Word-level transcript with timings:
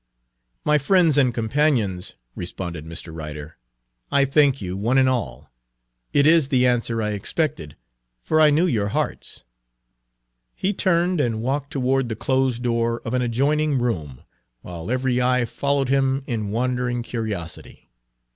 "My 0.65 0.79
friends 0.79 1.15
and 1.15 1.31
companions," 1.31 2.15
responded 2.33 2.87
Mr. 2.87 3.15
Ryder, 3.15 3.59
"I 4.11 4.25
thank 4.25 4.59
you, 4.59 4.75
one 4.75 4.97
and 4.97 5.07
all. 5.07 5.51
It 6.11 6.25
is 6.25 6.47
the 6.47 6.65
answer 6.65 7.03
I 7.03 7.11
expected, 7.11 7.75
for 8.23 8.41
I 8.41 8.49
knew 8.49 8.65
your 8.65 8.87
hearts." 8.87 9.43
He 10.55 10.73
turned 10.73 11.21
and 11.21 11.43
walked 11.43 11.69
toward 11.69 12.09
the 12.09 12.15
closed 12.15 12.63
door 12.63 13.01
of 13.05 13.13
an 13.13 13.21
adjoining 13.21 13.77
room, 13.77 14.23
while 14.63 14.89
every 14.89 15.21
eye 15.21 15.45
followed 15.45 15.89
him 15.89 16.23
in 16.25 16.49
wondering 16.49 17.03
curiosity. 17.03 17.91